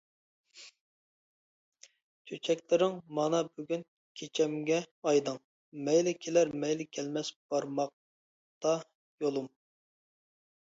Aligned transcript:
چۆچەكلىرىڭ 2.29 2.95
مانا 3.19 3.41
بۈگۈن 3.49 3.83
كېچەمگە 4.21 4.79
ئايدىڭ، 5.11 5.37
مەيلى 5.89 6.13
كېلەر 6.23 6.51
مەيلى 6.63 6.87
كەلمەس 6.97 7.29
بارماقتا 7.53 8.73
يولۇم. 9.25 9.51